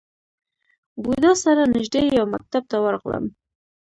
[1.03, 3.25] بودا سره نژدې یو مکتب ته ورغلم.